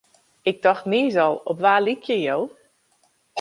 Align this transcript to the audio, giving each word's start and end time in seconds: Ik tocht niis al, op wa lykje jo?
Ik 0.49 0.61
tocht 0.61 0.85
niis 0.91 1.15
al, 1.25 1.35
op 1.49 1.57
wa 1.63 1.75
lykje 1.85 2.17
jo? 2.27 2.37